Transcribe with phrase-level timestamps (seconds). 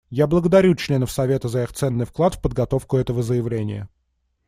[0.09, 3.87] Я благодарю членов Совета за их ценный вклад в подготовку этого заявления.